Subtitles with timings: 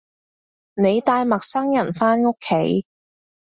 [0.73, 2.87] 你帶陌生人返屋企